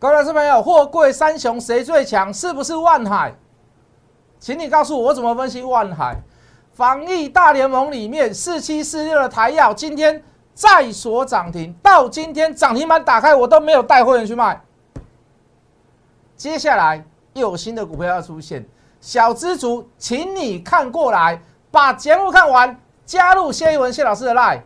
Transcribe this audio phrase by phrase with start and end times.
[0.00, 2.32] 各位老师朋友，货柜三雄谁最强？
[2.32, 3.34] 是不是万海？
[4.38, 6.14] 请你告诉我，我怎么分析万海？
[6.72, 10.22] 防疫大联盟里面四七四六的台药今天
[10.54, 14.60] 再锁涨停，到今天涨停板打开我都没有带会员去卖。
[16.36, 18.64] 接下来又有新的股票要出现，
[19.00, 21.42] 小资族，请你看过来，
[21.72, 24.60] 把节目看完，加入谢一文谢老师的 line。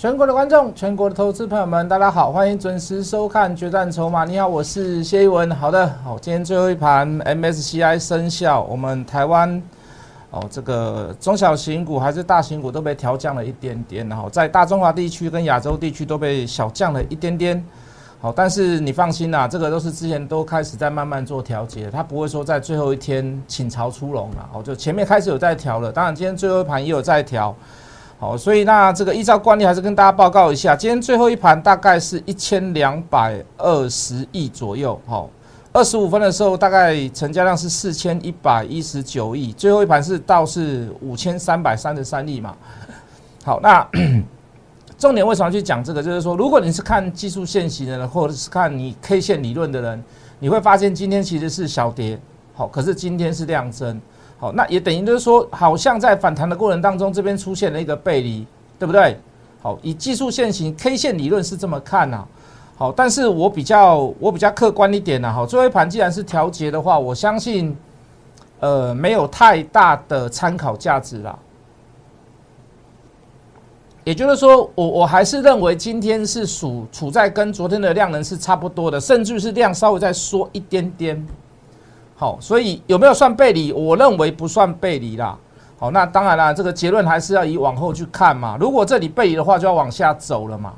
[0.00, 4.24] 全国的观众，全国的投资朋友们，大家好，欢迎准时收看《决战筹码》。
[4.26, 5.54] 你好，我是谢一文。
[5.54, 9.62] 好的，好，今天最后一盘 MSCI 生效，我们台湾
[10.30, 17.62] 哦，这个中小型股还是大型股都被调降了一点点，然后在大中华地区跟亚洲地区都被小降了一点点。
[18.22, 24.48] 好，但是你放心啦，这个都是之前都开始在慢慢做调节，它不会说在最后一天倾巢出笼了。
[24.54, 27.54] 哦，就前面开始有在调了，当然今天最后一盘也有在调。
[28.20, 35.00] 好，所以那这个依照惯例，还是跟大家报告一下，今天最后一盘大概是一千两百二十亿左右。
[35.06, 35.30] 好，
[35.72, 42.54] 二十五分的时候，大概成交量是四千一百一十九亿，最后一盘是到是五千三百三十三亿嘛。
[43.42, 43.88] 好，那
[44.98, 46.02] 重点为什么去讲这个？
[46.02, 50.04] 就是说，如果你是看技术线型的人，或者是看你 K 线理论的人，
[50.40, 52.20] 你会发现今天其实是小跌，
[52.52, 53.98] 好，可是今天是量增。
[54.40, 58.46] 好，那也等于就是说，好像在反弹的过程当中，这边出现了一个背离，
[58.78, 59.14] 对不对？
[59.60, 62.26] 好，以技术线型 K 线理论是这么看呐。
[62.78, 65.30] 好，但是我比较我比较客观一点呐。
[65.30, 67.76] 好，最后一盘既然是调节的话，我相信，
[68.60, 71.38] 呃，没有太大的参考价值啦。
[74.04, 81.26] 也就是说，我我还是认为今天是属处在跟昨天的量能是差不多的，甚至是量稍微再缩一点点。
[82.20, 83.72] 好，所以有没有算背离？
[83.72, 85.34] 我认为不算背离啦。
[85.78, 88.58] 好，那当然啦，这个结论还是要以往后去看嘛。
[88.60, 90.74] 如果这里背离的话，就要往下走了嘛，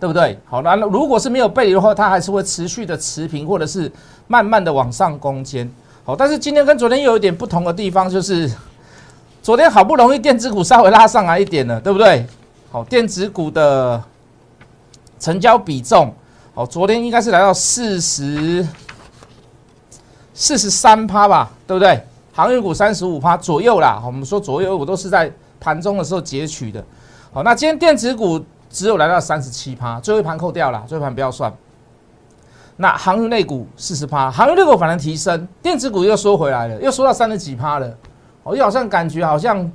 [0.00, 0.36] 对不对？
[0.44, 3.88] 好，那如果是没有背离的话，它还是会持续的持平，或者是
[4.26, 5.70] 慢慢的往上攻坚。
[6.02, 8.50] 好，但是今天跟昨天又有一点不同的地方，就是
[9.40, 12.26] 昨天好不容易电子股稍微拉上来一点了，对不对？
[12.72, 14.02] 好，电子股的
[15.20, 16.12] 成交比重，
[16.56, 18.66] 好，昨天应该是来到四十。
[20.40, 22.00] 四十三趴吧，对不对？
[22.32, 24.00] 航运股三十五趴左右啦。
[24.06, 25.28] 我们说左右，我都是在
[25.58, 26.82] 盘中的时候截取的。
[27.32, 28.40] 好，那今天电子股
[28.70, 31.52] 只有来到三十七趴，最后一盘扣掉了，最后一盘不要算。
[32.76, 37.92] 那航运类股四十趴，航运类股反而提升，电子股又缩回来了，又缩到三十几趴了。
[38.44, 39.68] 我又好像感觉好像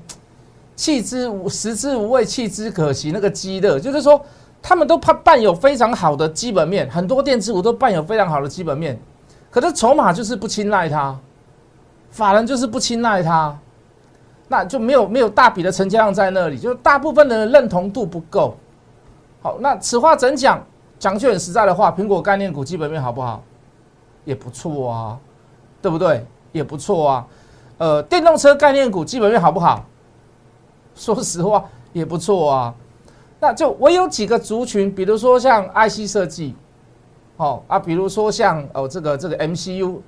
[0.77, 3.11] 弃之无食之无味，弃之可惜。
[3.11, 4.19] 那个鸡的，就是说
[4.61, 8.97] 他们都伴伴有非常好的基本面，很多电子股都伴有非常好的基本面。
[9.53, 11.15] 可是筹码就是不青睐它，
[12.09, 13.55] 法人就是不青睐它，
[14.47, 18.57] 那就没有没有大笔的成交量在那里，就大部分的认同度不够。
[19.43, 20.59] 好，那此话怎讲？
[20.97, 23.43] 讲句很实在的话，苹果概念股基本面好不好？
[24.25, 25.19] 也不错啊，
[25.83, 26.25] 对不对？
[26.51, 27.27] 也不错啊。
[27.77, 29.85] 呃，电动车概念股基本面好不好？
[30.95, 32.73] 说实话也不错啊。
[33.39, 36.55] 那就我有几个族群，比如说像 IC 设计。
[37.37, 39.99] 哦啊，比如说像哦这个这个 MCU，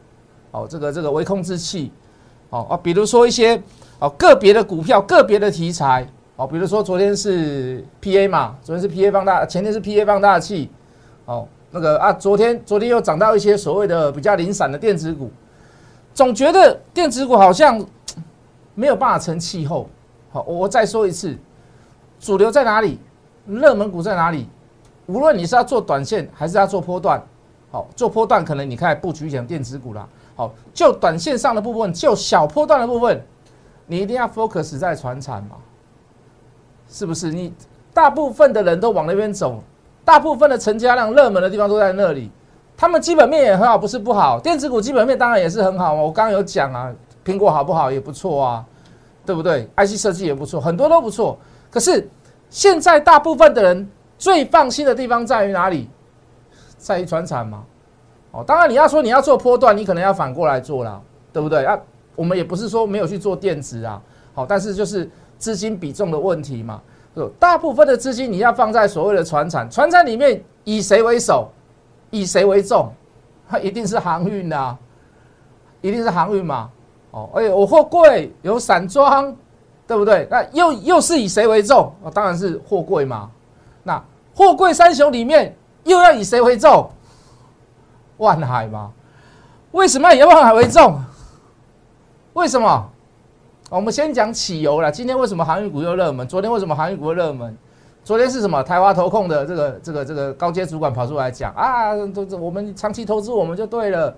[0.51, 1.91] 哦这个这个微控制器，
[2.49, 3.61] 哦啊，比如说一些
[3.99, 10.69] 哦个别的股票、个别的题材，哦，比如说昨天是 PA 嘛，昨天是 PA 放大，前天是 PA 放大器，
[11.25, 15.31] 哦那个啊，昨天昨天又涨到一些所谓的比较零散的电子股，
[16.13, 17.83] 总觉得电子股好像
[18.75, 19.89] 没有办法成气候。
[20.31, 21.35] 好，我再说一次，
[22.19, 22.99] 主流在哪里？
[23.47, 24.47] 热门股在哪里？
[25.07, 27.21] 无论你是要做短线还是要做波段，
[27.71, 33.23] 好，做波段可能你看布局讲电子股啦，好，就短线上的部分，就小波段的部分，
[33.85, 35.57] 你一定要 focus 在船产嘛，
[36.89, 37.31] 是不是？
[37.31, 37.53] 你
[37.93, 39.61] 大部分的人都往那边走，
[40.03, 42.31] 大部分的成交量热门的地方都在那里，
[42.75, 46.01] 他们基本面也很好，不是不好，电子股基本面当然也是很好嘛。
[46.01, 46.91] 我刚刚有讲啊，
[47.23, 48.65] 苹果好不好也不错啊，
[49.23, 51.37] 对不对？IC 设计也不错，很多都不错。
[51.69, 52.09] 可是
[52.49, 53.87] 现在大部分的人。
[54.17, 55.89] 最放心的地方在于哪里？
[56.77, 57.63] 在于船产嘛。
[58.31, 61.01] 哦，当然你要说你要做波段，你可能要反过来做啦，
[61.31, 61.79] 对不对啊？
[62.15, 64.01] 我们也不是说没有去做电子啊，
[64.33, 66.81] 好，但是就是资金比重的问题嘛。
[67.39, 71.49] 大部分的资金你要放在所谓的船产，船产里面以谁为首，
[72.09, 72.91] 以谁为重？
[73.47, 74.77] 它 一定是航运啊，
[75.81, 76.69] 一定是航运嘛。
[77.11, 79.33] 哦，而且我货柜有散装，
[79.87, 80.27] 对不对？
[80.29, 81.89] 那又又是以谁为重？
[82.03, 83.31] 哦，当然是货柜嘛。
[83.85, 84.03] 那
[84.35, 86.89] 货柜三雄里面又要以谁为重？
[88.17, 88.91] 万海嘛。
[89.71, 90.99] 为什么要以万海为重？
[92.33, 92.89] 为什么？
[93.69, 94.91] 我们先讲汽油了。
[94.91, 96.27] 今天为什么航运股又热门？
[96.27, 97.55] 昨天为什么航运股又热门？
[98.03, 98.63] 昨天是什么？
[98.63, 104.09] 台华投控的这个这个这个高阶主管跑出来讲啊，都这我们长期投资我们就对了，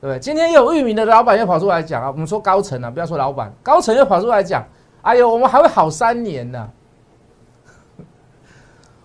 [0.00, 0.18] 不对？
[0.18, 4.64] 今天有域名的老板又跑出来讲啊，我们说高层啊，不要说老板，高层又跑出来讲，
[5.02, 6.68] 哎呦，我们还会好三年呢。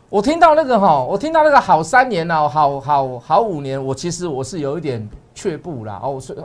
[0.09, 5.99] 我听到那个哈，我听到那个好三年呢，好好好五年，我其实我是有一点却步啦。
[6.01, 6.39] 哦，所以，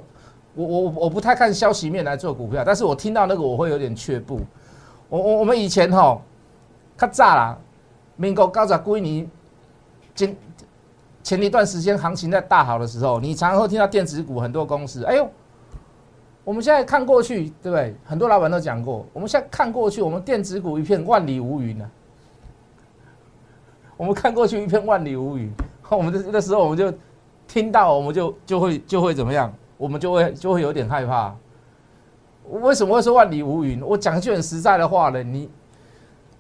[0.55, 4.41] 我我我不太看消息面来做股票，但是我听到那个我会有点却步。
[5.09, 6.21] 我我我们以前哈，
[6.97, 7.59] 较早啦，
[8.17, 9.31] 民国高十几年
[10.15, 10.37] 前
[11.23, 15.29] 前一段时间行情在大好的时候，你常常会听到电子股很多公司，哎呦，
[16.45, 17.95] 我们现在看过去，对不对？
[18.05, 21.89] 很多老板都讲过，我们现在看过去，我们电子股一片万里无云啊。
[24.01, 25.53] 我们看过去一片万里无云，
[25.91, 26.91] 我们那时候我们就
[27.47, 29.53] 听到，我们就就会就会怎么样？
[29.77, 31.37] 我们就会就会有点害怕。
[32.49, 33.83] 为什么会说万里无云？
[33.83, 35.51] 我讲一句很实在的话呢，你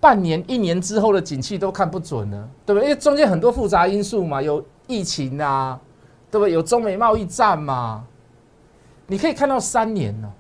[0.00, 2.88] 半年、一年之后的景气都看不准呢，对不对？
[2.88, 5.78] 因为中间很多复杂因素嘛，有疫情啊，
[6.30, 6.52] 对不对？
[6.54, 8.02] 有中美贸易战嘛，
[9.06, 10.32] 你可以看到三年呢。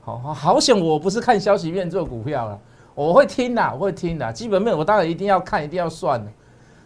[0.00, 2.56] 好好好险，我不是看消息面做股票了。
[2.94, 4.32] 我会听的，我会听的。
[4.32, 6.30] 基本面我当然一定要看，一定要算的。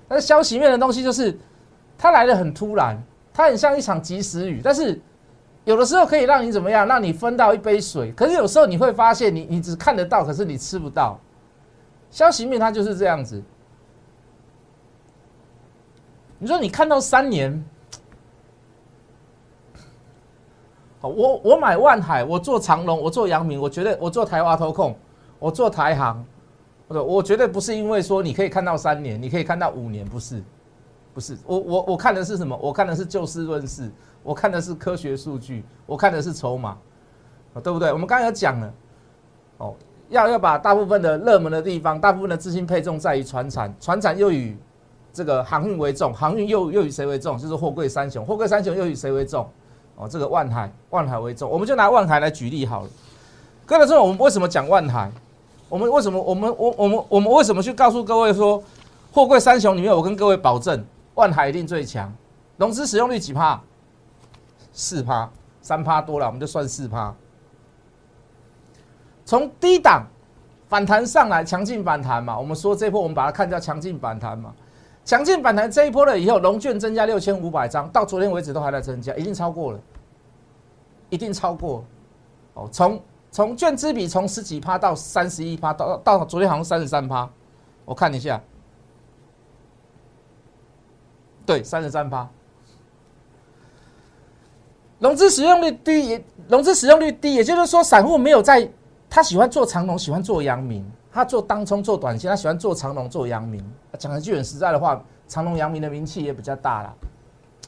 [0.06, 1.36] 但是消息面的东西就是，
[1.96, 3.02] 它来的很突然，
[3.32, 4.60] 它很像一场及时雨。
[4.62, 5.00] 但是
[5.64, 8.12] 有的时候可以让你怎么样，让你分到一杯水。
[8.12, 11.18] 可是有时候你会发现，你你只看得到，可是你吃不到。
[12.10, 13.42] 消息面它就是这样子。
[16.38, 17.64] 你说你看到三年，
[21.00, 24.94] 好，我我买万海，我做长隆，我做阳明，我觉得我做台华投控。
[25.38, 26.24] 我做台行，
[26.88, 30.42] 我我绝对不是因为说你可以看到三年，你可以看到五年，不是，
[31.12, 32.58] 不是，我我我看的是什么？
[32.62, 33.90] 我看的是就事论事，
[34.22, 36.76] 我看的是科学数据，我看的是筹码，
[37.62, 37.92] 对不对？
[37.92, 38.74] 我们刚才有讲了，
[39.58, 39.74] 哦，
[40.08, 44.56] 要要把大部分的热门的地方，大部分的资金配重在于船产，船产又以
[45.12, 47.36] 这个航运为重，航运又又以谁为重？
[47.36, 49.48] 就是货柜三雄，货柜三雄又以谁为重？
[49.96, 52.88] 哦，这个万海，万海为重，我们就拿万海来举例好了。
[53.64, 55.10] 各位说，我们为什么讲万海？
[55.74, 56.22] 我们为什么？
[56.22, 58.62] 我们我我们我们为什么去告诉各位说，
[59.12, 60.84] 货柜三雄里面，我跟各位保证，
[61.16, 62.14] 万海一定最强。
[62.56, 63.60] 融资使用率几趴？
[64.72, 65.28] 四趴，
[65.60, 67.12] 三趴多了，我们就算四趴。
[69.24, 70.06] 从低档
[70.68, 72.38] 反弹上来，强劲反弹嘛。
[72.38, 74.54] 我们说这波我们把它看叫强劲反弹嘛。
[75.04, 79.80] 强劲反弹这一波了以后，龙券增加六千五百张，到昨天为止都还在增加，一定超过了，
[81.10, 81.84] 一定超过。
[82.52, 83.02] 哦，从。
[83.34, 87.28] 从券资比从十几趴到三十一趴，到到昨天好像三十三趴，
[87.84, 88.40] 我看一下，
[91.44, 92.30] 对，三十三趴。
[95.00, 98.70] 融资使用率低，融资使用率低，也就是说，散户没有在，
[99.10, 103.60] 他喜欢做长龙，喜欢做阳明，他做当冲做短线，他喜欢做长龙做阳明。
[103.98, 106.94] 讲一句很实在的话，长龙阳明的名气也比较大了，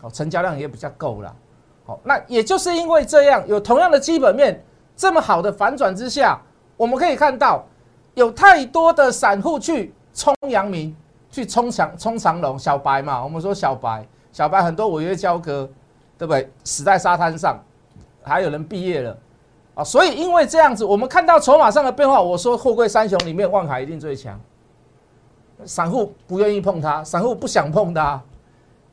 [0.03, 1.37] 哦，成交量也比较够了，
[1.85, 4.65] 好，那也就是因为这样，有同样的基本面。
[4.97, 6.41] 这么好的反转之下，
[6.77, 7.65] 我们可以看到
[8.15, 10.97] 有太多的散户去冲阳明，
[11.31, 15.69] 去冲长冲长龙，小白嘛，我们说小白，小白很多违约交割，
[16.17, 16.51] 对不对？
[16.65, 17.63] 死在沙滩上，
[18.23, 19.17] 还有人毕业了
[19.75, 19.85] 啊！
[19.85, 24.41] 所以因为这样子，我们看到筹码上的变化，我说货柜三雄里面，万海一定最强。
[25.65, 28.21] 散户不愿意碰它，散户不想碰它，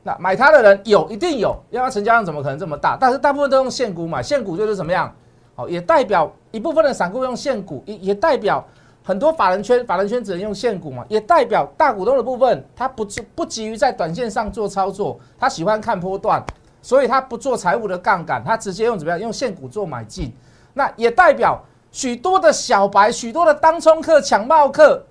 [0.02, 2.96] 那买它的人有一定有，要不然成交量怎么可能这么大？
[3.00, 5.14] 但是大部分都用现股买，现股就是怎么样？
[5.54, 8.64] 好，也代表一部分的散户用现股，也也代表
[9.04, 16.42] 很多法人圈，法人圈只能用现股嘛，也代表大股东的部分，他不不急于在短线上做操作，他喜欢看波段，
[16.82, 19.20] 所以他不做财务的杠杆，他直接用怎么样？
[19.20, 20.32] 用现股做买进。
[20.72, 25.04] 那也代表许多的小白，许多的当冲客、抢帽客、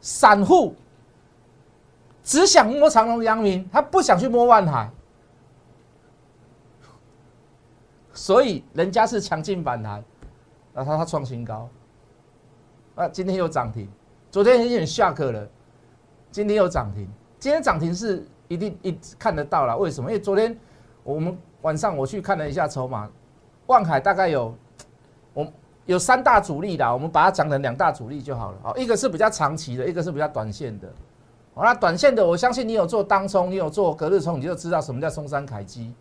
[0.00, 0.74] 散户，
[2.22, 4.90] 只想摸长隆、阳明，他不想去摸万海。
[8.16, 10.02] 所以人家是强劲反弹，
[10.72, 11.68] 那他他创新高，
[12.94, 13.86] 啊，今天又涨停，
[14.30, 15.46] 昨天有点下课了，
[16.30, 17.06] 今天又涨停，
[17.38, 20.10] 今天涨停是一定一看得到了，为什么？
[20.10, 20.58] 因为昨天
[21.04, 23.06] 我们晚上我去看了一下筹码，
[23.66, 24.54] 万海大概有
[25.34, 25.46] 我
[25.84, 30.88] 有三大主力的，我们把它讲成两大主力就好了啊，一个是比较长期的，一个是比较短线的，
[31.54, 35.94] 好那短线的我相信你有做当冲，你有做隔日冲，你就知道什么叫松山凯基。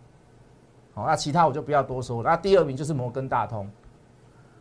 [0.96, 2.24] 好，那其他我就不要多说。
[2.24, 3.70] 那第二名就是摩根大通。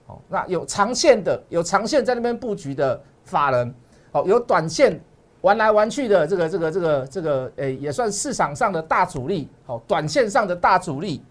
[0.07, 3.75] 哦，那有长线的，有长线在那边布局的法人，
[4.13, 5.01] 哦，有短线
[5.41, 11.23] 玩来玩去的这个这个这个这个，诶，也算市场上的大主力，好，短线上的大主力。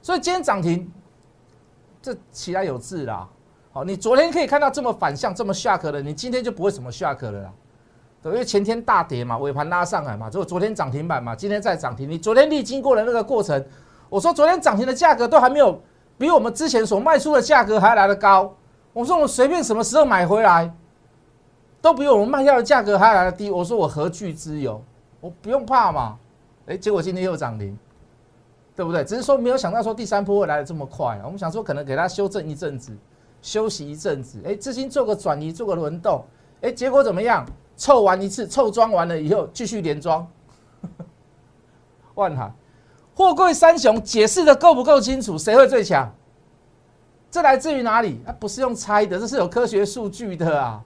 [0.00, 0.88] 所以今天涨停，
[2.00, 3.28] 这起来有字啦。
[3.72, 7.52] 好，你昨天可以看到这么反向、这么下克的，你今天就不会什么下克了啦。
[8.22, 12.08] 对，因为前天大跌嘛，尾盘拉上来嘛，就昨天涨停板嘛，今天再涨停。
[12.08, 13.64] 你昨天历经过了那个过程，
[14.08, 15.80] 我说昨天涨停的价格都还没有。
[16.20, 18.52] 比我们之前所卖出的价格还来得高，
[18.92, 20.68] 我说我随便什么时候买回来，
[21.80, 23.52] 都比我们卖掉的价格还来得低。
[23.52, 24.82] 我说我何惧之有？
[25.20, 26.18] 我不用怕嘛。
[26.66, 27.78] 哎，结果今天又涨停，
[28.74, 29.04] 对不对？
[29.04, 31.20] 只是说没有想到说第三波会来的这么快。
[31.24, 32.92] 我们想说可能给它修正一阵子，
[33.40, 36.24] 休息一阵子，哎，资金做个转移，做个轮动，
[36.62, 37.46] 哎，结果怎么样？
[37.78, 40.26] 凑完一次，凑装完了以后继续连装，
[42.14, 42.52] 万海。
[43.14, 45.38] 货柜三雄解释的够不够清楚？
[45.38, 46.12] 谁会最强？
[47.30, 48.20] 这来自于哪里？
[48.26, 50.82] 啊，不是用猜的，这是有科学数据的啊！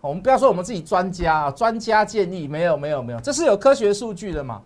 [0.00, 4.60] 我们不要说我们自己专家啊，专家建议没有没有没有，这是有科学数据的嘛？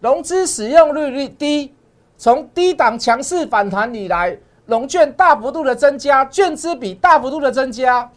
[0.00, 1.72] 融资使用率率低，
[2.18, 4.36] 从低档强势反弹以来，
[4.66, 8.10] 融券大幅度的增加，券资比大幅度的增加，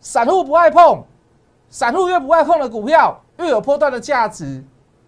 [0.00, 1.04] 散户不爱碰，
[1.70, 4.64] 散户越不爱碰的股票，越有波段的价值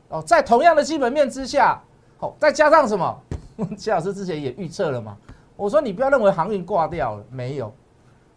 [0.09, 0.23] 哦。
[0.23, 1.81] 在同样的基本面之下。
[2.19, 3.21] 好，再加上什么？
[3.77, 5.17] 谢老师之前也预测了嘛。
[5.57, 7.73] 我说你不要认为航运挂掉了，没有。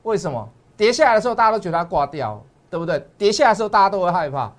[0.03, 0.49] 为什么？
[0.75, 3.05] 跌下来的时候大家都觉得它挂掉，对不对？
[3.17, 4.51] 跌下来的时候大家都会害怕。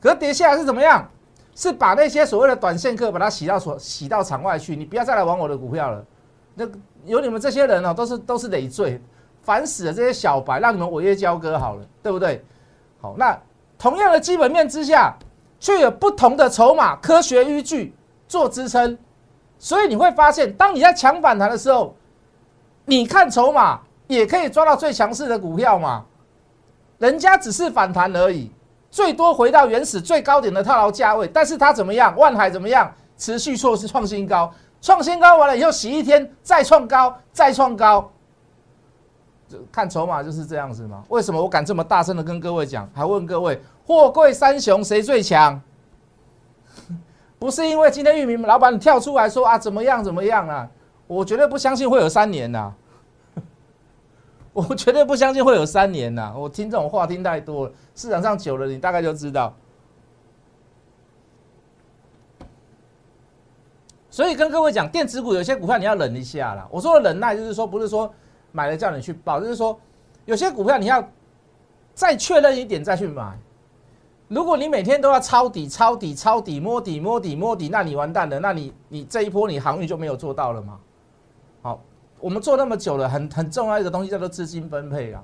[0.00, 1.08] 可是跌下来是怎么样？
[1.54, 6.04] 是把那些所谓的短线客把它洗到所洗到场外去，你不要再来玩我的股票了。
[6.54, 6.66] 那
[7.04, 9.00] 有你们这些人哦，都是都是累赘，
[9.42, 12.44] 烦死了这些小白，让你们违约交割好了，对不对？
[13.02, 13.38] 好，那
[13.76, 15.14] 同样的基本面之下，
[15.60, 17.94] 却有不同的筹码科学依据。
[18.28, 18.96] 做支撑，
[19.58, 21.94] 所以你会发现，当你在抢反弹的时候，
[22.86, 26.06] 你看筹码也可以抓到最强势的股票嘛。
[26.96, 28.50] 人家只是反弹而已，
[28.90, 32.16] 最多回到原始最高点的套牢价位，但是它怎么样？
[32.16, 32.90] 万海怎么样？
[33.18, 38.11] 持续错是创新高，创新高完了以后洗一天再创高，再创高。
[39.70, 41.02] 看筹码就是这样子嘛。
[41.08, 42.88] 为什么我敢这么大声的跟各位讲？
[42.94, 45.60] 还问各位，货柜三雄谁最强？
[47.38, 50.68] 不是因为今天玉米老板你跳出来说啊怎么样怎么样啊，
[51.06, 52.72] 我绝对不相信会有三年呐，
[54.52, 59.52] 我绝对不相信会有三年呐，我听这种话听太多了，市场上久了你大概就知道。
[64.08, 66.68] 所以跟各位讲，电子股有些股票你要忍一下啦。
[66.70, 68.12] 我说的忍耐就是说，不是说
[68.52, 69.78] 买了叫你去报，就是说
[70.24, 71.06] 有些股票你要
[71.94, 73.36] 再确认一点再去买。
[74.28, 78.38] 如果你每天都要抄底、抄底、抄底、摸底、摸底、摸底，那你完蛋了。
[78.40, 80.78] 那你你这一波你航运就没有做到了吗？
[81.60, 81.82] 好，
[82.18, 85.22] 我们做那么久了，很很重要一个东西叫做资金分配啊，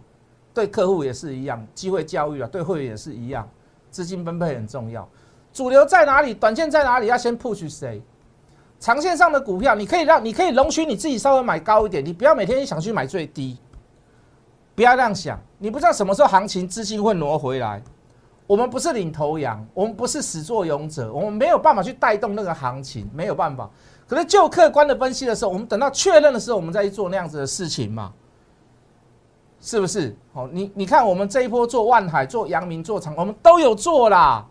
[0.52, 3.48] 对客户也是一样，机会教育啊，对会员也是一样，
[3.90, 5.08] 资金分配很重要。
[5.54, 6.34] 主流在哪里？
[6.34, 7.06] 短线在哪里？
[7.06, 8.02] 要先 push 谁？
[8.80, 13.58] 长线上的股票，你可以让你可以容许你自己稍微买高一点，你不要每天想去买最低，
[14.74, 15.38] 不要这样想。
[15.58, 17.82] 你不知道什么时候行情资金会挪回来。
[18.46, 23.68] 我们不是领头羊，我们不是始作俑者，我们没有办法去带动那个行情，没有办法。
[24.06, 28.10] 可是就客观的分析的时候，我们等到确认的时候，我们再去做那样子的事情嘛，
[29.60, 30.16] 是不是？
[30.32, 34.46] 好，你你看，我们这一波做万海、做阳明、做长，我们都有做啦。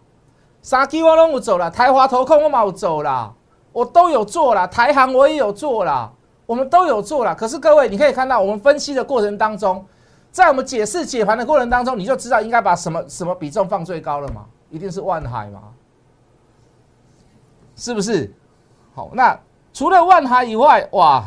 [0.62, 3.34] 沙基我拢有走了，台华投控我冇走啦，
[3.78, 6.12] 我都有做啦，台航我也有做啦，
[6.48, 7.36] 我们都有做啦。
[7.36, 9.86] 可是各位，你可以看到，我们分析的过程当中。
[10.32, 14.46] 在我们解释解盘的过程当中，你就知道应该把什么什么比重放最高了嘛？
[14.72, 15.62] 一定是万海嘛？
[17.76, 18.34] 是不是？
[18.96, 19.40] 好，那
[19.72, 21.24] 除了万海以外，哇，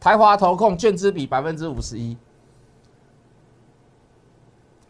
[0.00, 2.16] 台华投控券资比百分之五十一，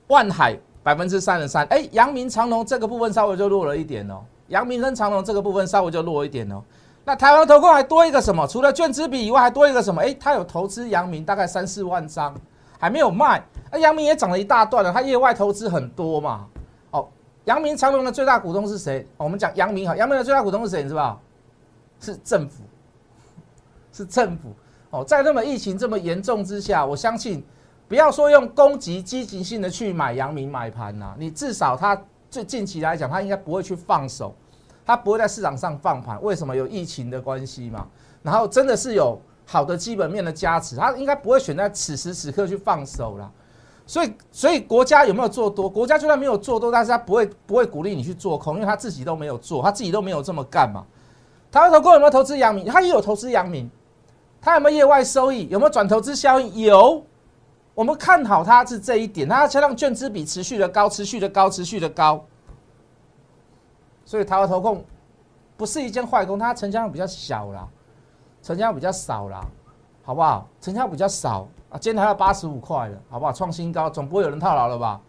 [0.06, 1.66] 万海百分之三十三。
[1.66, 4.24] 哎，阳明长隆这个部分稍微就弱了一点哦。
[4.48, 6.62] 阳明跟长隆这个部分稍微就弱一点哦。
[7.04, 8.46] 那台湾投控还多一个什么？
[8.46, 10.02] 除了券资比以外，还多一个什么？
[10.02, 12.34] 哎，他有投资阳明大概三四万张。
[12.80, 16.46] 还没有卖，那阳明也涨了一大段了，它业外投资很多嘛。
[16.92, 17.08] 哦，
[17.44, 19.04] 阳明长隆的最大股东是谁？
[19.16, 20.84] 我们讲阳明哈，阳明的最大股东是谁？
[20.84, 21.20] 你知道
[21.98, 22.62] 是政府，
[23.92, 24.54] 是政府。
[24.90, 27.44] 哦，在那么疫情这么严重之下，我相信
[27.88, 32.00] 不要说用攻击积极性的去买阳明买盘呐，你至少它
[32.30, 34.34] 最近期来讲，它应该不会去放手，
[34.84, 36.22] 它不会在市场上放盘。
[36.22, 36.54] 为什么？
[36.54, 37.86] 有疫情的关系嘛。
[38.22, 39.20] 然后真的是有。
[39.50, 43.32] 好的基本面的加持，他应该不会选在此时此刻去放手了。
[43.86, 45.66] 所以，所以国家有没有做多？
[45.70, 50.84] 国家就算没有做多，但是他不会不会鼓励你去做空，因为他自己都没有做，他自己都没有这么干嘛。
[51.50, 52.66] 台湾投顾有没有投资阳明？
[52.66, 53.70] 他也有投资阳明，
[54.38, 55.48] 他有没有业外收益？
[55.48, 56.66] 有没有转投资效应？
[56.66, 57.02] 有。
[57.78, 62.20] 我们看好它是这一点，它加上券资比持续的高，持续的高，持续的高。
[64.04, 64.84] 所以台湾投控
[65.56, 67.68] 不是一件坏工，它成交量比较小啦，
[68.42, 69.46] 成交量比较少啦，
[70.02, 70.44] 好不好？
[70.60, 73.32] 成交量比较少啊，今天还要八十五块了，好不好？
[73.32, 75.00] 创新高，总不会有人套牢了吧？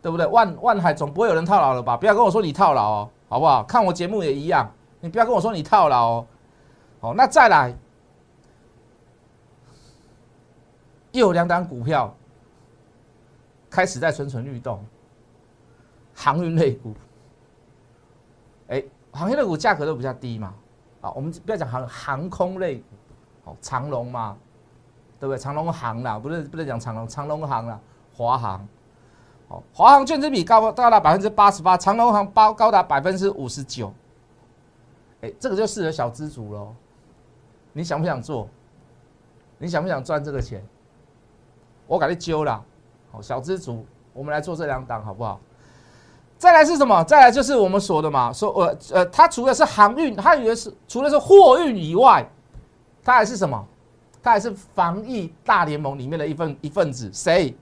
[0.00, 0.26] 对不对？
[0.28, 1.94] 万万海总不会有人套牢了吧？
[1.94, 3.62] 不要跟我说你套牢哦，好不好？
[3.64, 6.26] 看我节目也一样，你不要跟我说你套牢哦。
[7.02, 7.76] 好，那再来。
[11.14, 12.12] 又有两档股票
[13.70, 14.84] 开始在蠢蠢欲动，
[16.12, 16.92] 航运类股。
[18.66, 20.52] 哎，航运类股价格都比较低嘛，
[21.00, 22.84] 啊，我们不要讲航航空类股，
[23.44, 24.36] 哦，长龙嘛，
[25.20, 25.38] 对不对？
[25.38, 27.78] 长龙航啦，不是不能讲长龙，长龙航啦，
[28.12, 28.68] 华航，
[29.46, 33.94] 哦，华航券资比高高达百分之八十八，长龙航包高达百分之五十九。
[35.20, 36.74] 哎，这个就适合小资族喽。
[37.72, 38.48] 你想不想做？
[39.58, 40.60] 你想不想赚这个钱？
[41.86, 42.64] 我给你揪了，
[43.12, 45.40] 好小资族，我们来做这两档好不好？
[46.38, 47.02] 再来是什么？
[47.04, 52.28] 再来就是我们说的嘛，说呃呃，它除了是航运，它以为是除了是货运以外，
[53.02, 53.66] 它还是什么？
[54.22, 57.10] 它还是防疫大联盟里面的一份一份子。
[57.12, 57.56] 谁？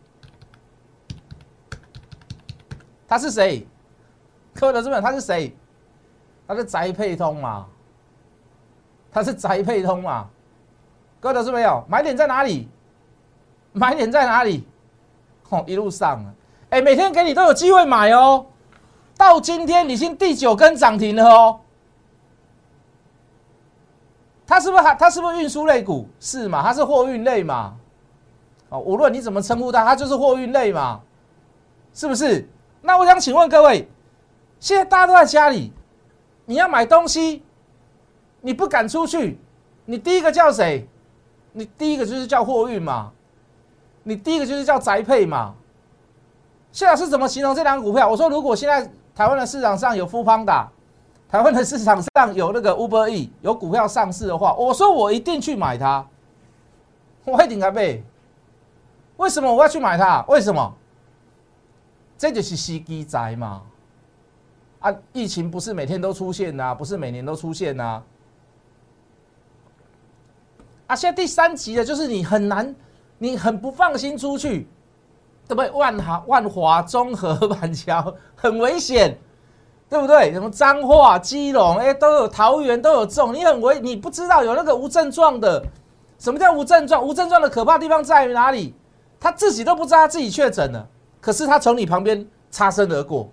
[3.06, 3.66] 他是谁？
[4.54, 5.54] 各位同志们，他是谁？
[6.46, 7.66] 他是宅配通嘛？
[9.10, 10.28] 他是宅配通嘛？
[11.20, 12.68] 各位同志们有买点在哪里？
[13.72, 14.66] 买点在哪里？
[15.48, 16.34] 哦，一路上啊，
[16.70, 18.46] 哎，每天给你都有机会买哦。
[19.16, 21.60] 到今天已经第九根涨停了哦。
[24.46, 24.94] 它是不是还？
[24.94, 26.08] 它是不是运输类股？
[26.20, 26.62] 是嘛？
[26.62, 27.74] 它是货运类嘛？
[28.70, 31.00] 哦，无论你怎么称呼它，它就是货运类嘛？
[31.94, 32.48] 是不是？
[32.80, 33.88] 那我想请问各位，
[34.58, 35.72] 现在大家都在家里，
[36.46, 37.42] 你要买东西，
[38.40, 39.38] 你不敢出去，
[39.84, 40.88] 你第一个叫谁？
[41.52, 43.12] 你第一个就是叫货运嘛？
[44.02, 45.54] 你第一个就是叫宅配嘛？
[46.72, 48.08] 现在是怎么形容这两个股票？
[48.08, 50.68] 我说，如果现在台湾的市场上有富邦达，
[51.28, 56.06] 台湾的市场上有那个 Uber E 有股票上市的话，我说我一定去买它。
[57.24, 58.02] 我一定该背。
[59.18, 60.24] 为什么我要去买它？
[60.28, 60.74] 为什么？
[62.18, 63.62] 这就是司机宅嘛。
[64.80, 68.02] 啊，疫情不是每天都出现呐，不是每年都出现呐。
[70.86, 72.74] 啊，现在第三级的就是你很难。
[73.22, 74.66] 你很不放心出去，
[75.46, 75.70] 对不对？
[75.70, 79.16] 万华、万华、中和、板桥很危险，
[79.88, 80.32] 对不对？
[80.32, 85.64] 什么彰化、基隆，哎，都有桃园都有中，你很危，你不知道有那个无症状的。
[86.18, 87.00] 什么叫无症状？
[87.00, 88.74] 无症状的可怕地方在于哪里？
[89.20, 90.84] 他自己都不知道他自己确诊了，
[91.20, 93.28] 可是他从你旁边擦身而过，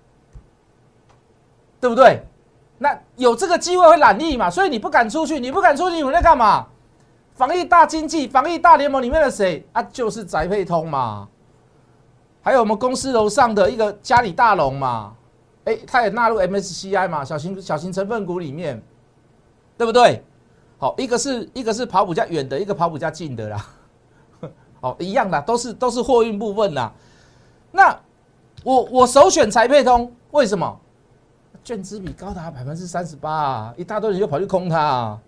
[1.80, 2.22] 对不对？
[2.78, 4.48] 那有这个机会会染疫嘛？
[4.48, 6.68] 所以你不敢出去，你不敢出去，你们在干嘛？
[7.40, 9.82] 防疫大经济，防疫大联盟里面的谁啊？
[9.84, 11.26] 就是宅配通嘛，
[12.42, 15.14] 还有我们公司楼上的一个嘉里大龙嘛，
[15.64, 18.82] 哎，它也纳入 MSCI 嘛，小型小型成分股里面，
[19.78, 20.22] 对不对？
[20.76, 23.66] 好，一个是一个是跑比较远的，一个跑比较近的啦，
[24.82, 26.92] 好，一样的，都是都是货运部分啦。
[27.72, 27.98] 那
[28.62, 30.78] 我我首选宅配通，为什么？
[31.64, 35.18] 券资比高达百分之三十八，一大堆人就跑去空它啊。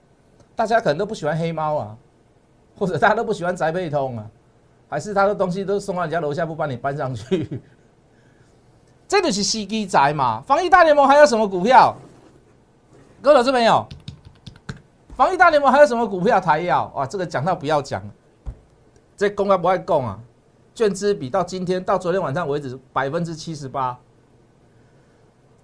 [0.55, 1.97] 大家可能都不喜欢黑猫啊，
[2.79, 4.27] 或者大家都不喜欢宅配通啊，
[4.89, 7.61] 还是他的东西都送到你家楼下不帮你搬上去？
[9.07, 10.43] 这就是司机宅嘛。
[10.47, 11.95] 防疫大联盟还有什么股票？
[13.21, 13.87] 各位老师没有？
[15.15, 16.41] 防疫大联盟还有什么股票？
[16.41, 18.03] 台要哇，这个讲到不要讲，
[19.17, 20.19] 这公开不爱供啊。
[20.75, 23.99] 券资比到今天到昨天晚上为止百分之七十八，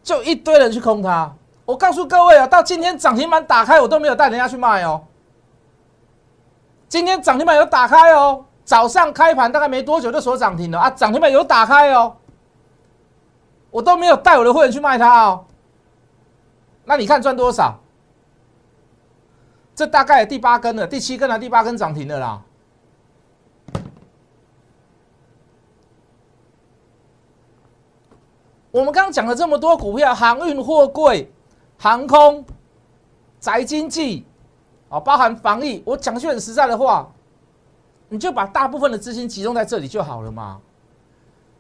[0.02, 1.34] 就一堆人去空它。
[1.64, 5.02] 我告诉各位啊，到今天涨停板打开，我都没有带人家去卖哦。
[6.88, 12.16] 今天涨停板有打开哦，早上开盘大概没多久就锁涨停了啊，涨停板有打开哦，
[13.70, 15.44] 我都没有带我的会员去卖它哦。
[16.84, 17.78] 那你看赚多少？
[19.74, 22.42] 这大概第八根了，第七根了，第八根涨停的啦。
[28.70, 31.30] 我们刚刚讲了这么多股票，航运货柜。
[31.80, 32.44] 航空、
[33.38, 34.26] 宅经济，
[34.88, 37.08] 啊，包含防疫，我讲句很实在的话，
[38.08, 40.60] 你就把大部分的资金集中在这里就好了嘛。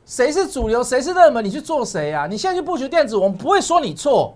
[0.04, 2.26] 谁是主流，谁是热门，你去做谁啊？
[2.26, 4.34] 你现在去布局电子，我们不会说你错。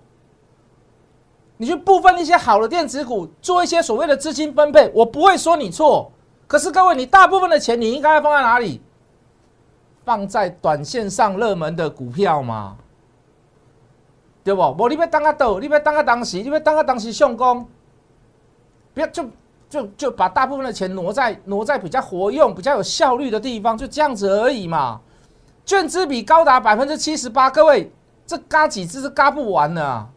[1.56, 6.10] 你去部分一些好的电子股，做一些所谓的资金分配，我不会说你错。
[6.46, 8.82] 可是各位，你大部分的钱你应该放在哪里？
[10.04, 12.76] 放在短线上热门的股票嘛。
[14.44, 14.60] 对不？
[14.60, 17.66] 我你要当个倒，你要当个当时，你要当个当时上攻，
[18.94, 19.24] 不要就
[19.68, 25.00] 就就把大部分的钱挪在挪在比较活用、比较有效率的地方，就这样子而已嘛。
[25.64, 27.92] 券资比高达百分之七十八，各位
[28.26, 30.08] 这嘎几只是嘎不完的啊！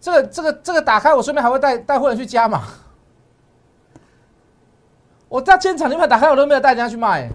[0.00, 2.62] 这个这个这个打开，我顺便还会带带会员去加嘛。
[5.28, 7.30] 我在现场，你们打开我都没有带人家去卖，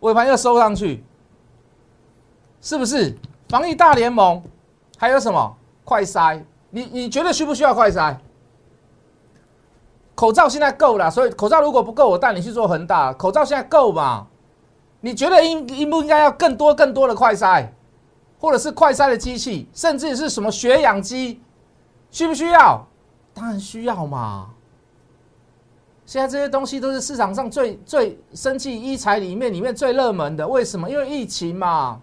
[0.00, 1.04] 尾盘又收上去，
[2.60, 3.14] 是不是？
[3.48, 4.42] 防疫大联盟
[4.96, 6.42] 还有什么快筛？
[6.76, 8.14] 你你觉得需不需要快筛？
[10.14, 13.14] 口罩现在够了，所以口罩如果不够，我带你去做恒大。
[13.14, 14.26] 口罩现在够嘛？
[15.00, 17.66] 你觉得应应不应该要更多更多的快筛，
[18.38, 21.40] 或者是快筛的机器，甚至是什么血氧机？
[22.10, 22.86] 需不需要？
[23.32, 24.50] 当然需要嘛！
[26.04, 30.46] 现在这些东西都是市场上最最生计医材里面里面最热门的。
[30.46, 30.90] 为什么？
[30.90, 32.02] 因为疫情嘛。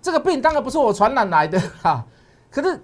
[0.00, 2.04] 这个病当然不是我传染来的哈，
[2.50, 2.80] 可是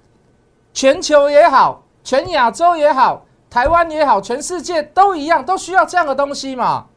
[0.76, 6.88] 全球也好，全亚洲也好，台湾也好，全世界都一样，都需要这样的东西嘛？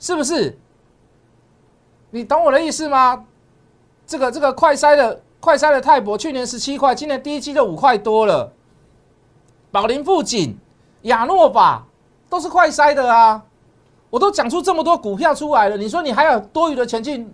[0.00, 0.58] 是不是？
[2.10, 3.26] 你懂我的意思吗？
[4.04, 5.22] 这个这个快筛的。
[5.38, 8.50] 快筛的泰博去年十七块，今年第一季就五块多了。
[9.70, 10.58] 宝林富锦、
[11.02, 11.84] 亚诺法
[12.30, 13.42] 都是快筛的啊！
[14.08, 17.28] 我都讲出这么多股票出来了，你说你还有多余的钱去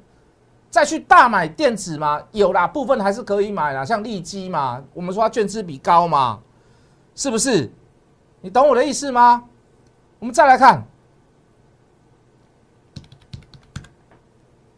[0.71, 2.23] 再去大买电子吗？
[2.31, 6.41] 有啦，部分还是可以买啦，像利基嘛，我们说它卷资比高嘛，
[7.15, 7.71] 是不是？
[8.41, 9.45] 你懂我的意思吗？
[10.21, 10.83] 我们再来看，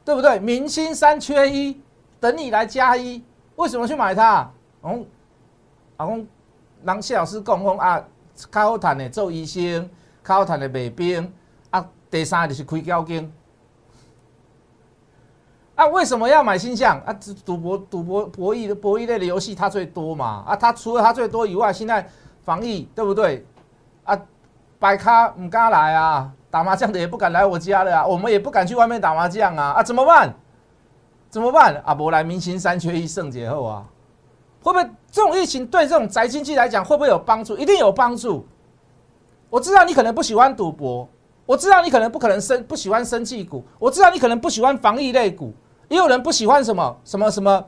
[0.05, 0.38] 对不对？
[0.38, 1.81] 明星三缺一。
[2.18, 3.22] 等你来加一，
[3.57, 4.48] 为什么去买它？
[4.81, 5.05] 哦，
[5.96, 6.24] 阿公，
[6.85, 8.05] 人谢老师讲讲啊，
[8.50, 9.90] 较好谈的做医生，
[10.24, 11.33] 较好谈的卖兵，
[11.70, 13.33] 啊，第三就是开交金。
[15.83, 17.01] 啊，为什么要买新象？
[17.05, 17.12] 啊，
[17.45, 20.45] 赌博、赌博、博弈的博弈类的游戏它最多嘛？
[20.47, 22.09] 啊，它除了它最多以外，现在
[22.45, 23.45] 防疫对不对？
[24.05, 24.16] 啊，
[24.79, 30.33] 摆咖唔敢来啊，打麻将的也不敢来我家了啊，我们也不敢去外面打麻将啊，啊，怎么办？
[31.29, 31.75] 怎么办？
[31.85, 33.85] 啊，伯来明星三缺一，圣节后啊，
[34.62, 37.57] 会不会这种疫情对这种宅经济来讲会不会有帮助？
[37.57, 38.47] 一定有帮助。
[39.51, 41.09] 我知道你可能不喜欢赌博，
[41.45, 45.53] 我知道你可能不可能生不喜欢生气股，我知道你可能不喜欢防疫类股，
[45.92, 47.62] 也有人不喜欢什么什么什么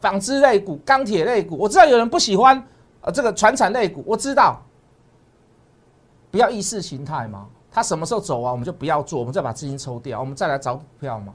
[0.00, 1.56] 纺织类股、钢铁类股。
[1.56, 2.62] 我知道有人不喜欢
[3.00, 4.60] 呃这个传产类股，我知道。
[6.30, 11.32] 不要意识形态嘛，它什么时候走啊，我们就不要做，我们再把资金抽掉，我们再来找股票嘛。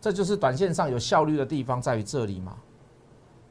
[0.00, 2.54] 这就是短线上有效率的地方，在于这里嘛，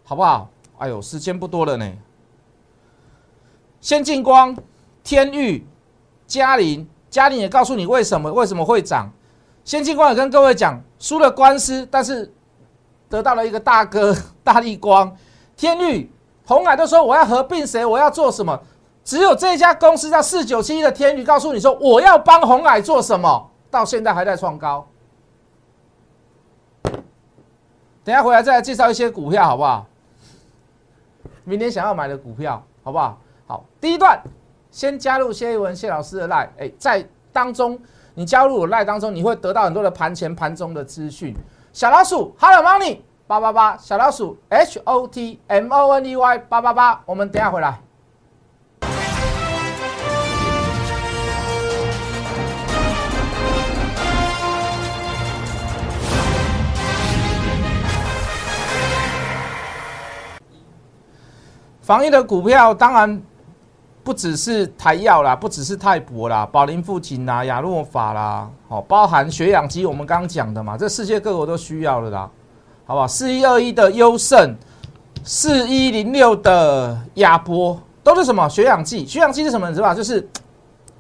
[0.06, 0.50] 好不好？
[0.78, 1.94] 哎呦，时间不多了呢。
[3.82, 4.58] 先进光、
[5.04, 5.68] 天域、
[6.26, 9.12] 嘉麟，嘉麟也告诉你为什么为什么会涨。
[9.68, 12.34] 先进光也跟各位讲，输了官司，但是
[13.10, 15.14] 得到了一个大哥 大力光。
[15.58, 16.10] 天域、
[16.46, 18.58] 红海都说我要合并谁，我要做什么？
[19.04, 24.88] 只有这家公司叫四九七一的天宇告诉你说我要帮红海做什么，到现在还在创高。
[28.06, 29.86] 等下回来再来介绍一些股票，好不好？
[31.44, 33.20] 明天想要买的股票，好不好？
[33.46, 34.18] 好，第一段
[34.72, 37.78] 先加入谢一文谢老师的 line，，哎，在当中
[38.20, 41.36] 你加入我赖当中，你会得到很多的盘前盘中的资讯。
[41.72, 47.80] 小老鼠，Hello Money 八八八，小老鼠 H O T M O N E Y 八八八，我们等下回来。
[61.82, 63.22] 防疫的股票当然
[64.08, 72.32] 不只是台药啦，不只是泰博啦，宝林富锦啦，亚诺法啦，好，包含血氧机，我们刚刚讲的嘛，这世界各国都需要的啦，
[72.86, 73.06] 好不好？
[73.06, 74.56] 四一二一的优胜，
[75.26, 79.06] 四一零六的亚波，都是什么血氧剂？
[79.06, 79.68] 血氧剂是什么？
[79.68, 79.94] 你知道吧？
[79.94, 80.26] 就是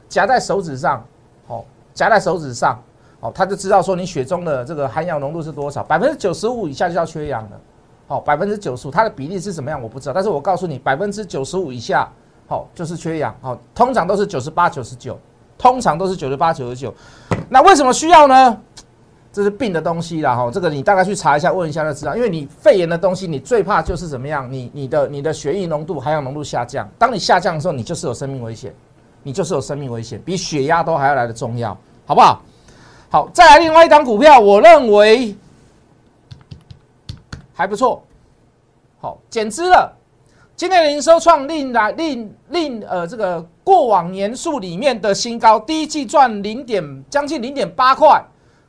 [0.09, 1.01] 夹在手指上，
[1.47, 2.77] 好，夹在手指上，
[3.21, 7.51] 好，他就知道说你血中的这个含氧浓度是多少，百分之九十五以下就叫缺氧了。
[8.05, 9.81] 好，百分之九十五，它的比例是什么样？
[9.81, 12.05] 我不知道，但是我告诉你，百分之九十五以下，
[12.47, 13.35] 好，就是缺氧。
[13.41, 15.19] 好，通常都是九十八、九十九，
[15.57, 16.93] 通常都是九十八、九十九。
[17.49, 18.57] 那为什么需要呢？
[19.33, 22.15] 这是病的东西啦，哈，这个你大概去查一下，问一下就知道。
[22.15, 24.51] 因为你肺炎的东西，你最怕就是怎么样？
[24.51, 26.89] 你你的你的血液浓度、含氧浓度下降。
[26.97, 28.73] 当你下降的时候，你就是有生命危险，
[29.21, 32.41] 你就是有生命危险，比血压都还要来的重要，好不好？
[33.09, 35.35] 好，再来另外一张股票，我认为。
[37.53, 38.03] 还不错，
[38.99, 39.91] 好减资了。
[40.57, 48.19] 今天的营收创令来令令呃这个过往年数里面的新高，第一季赚零点将近零点八块，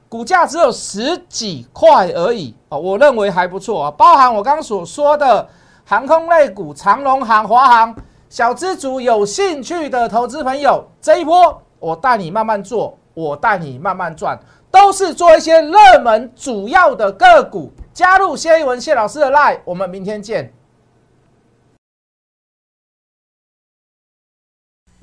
[0.07, 3.91] 股价只有十几块而已啊，我认为还不错啊。
[3.93, 5.49] 包含我刚刚所说的
[5.87, 7.97] 航空类股，长龙航、华航，
[8.29, 14.39] 小资族有兴趣的投资朋友，这一波我带你慢慢做，我带你慢慢赚，
[14.71, 17.73] 都是做一些热门主要的个股。
[17.95, 20.53] 加入谢一文谢老师的 line，我们明天见。